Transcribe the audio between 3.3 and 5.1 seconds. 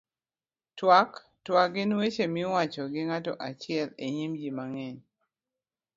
achiel e nyim ji mang'eny